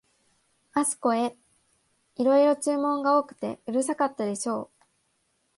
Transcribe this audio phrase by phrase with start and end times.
[0.73, 1.37] あすこへ、
[2.15, 4.85] いろいろ注文が多くてうるさかったでしょう、